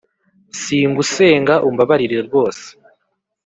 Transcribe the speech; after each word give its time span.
si 0.59 0.77
ngusega 0.89 1.55
umbabarire 1.67 2.17
rwose 2.27 2.65